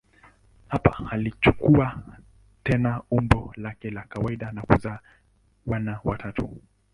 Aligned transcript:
Hapa 0.67 1.07
alichukua 1.11 2.01
tena 2.63 3.01
umbo 3.11 3.53
lake 3.55 3.89
la 3.89 4.01
kawaida 4.01 4.51
na 4.51 4.61
kuzaa 4.61 4.89
naye 4.89 4.99
wana 5.65 5.99
watatu. 6.03 6.57